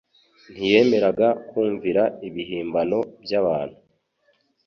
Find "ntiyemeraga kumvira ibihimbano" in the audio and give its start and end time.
0.53-2.99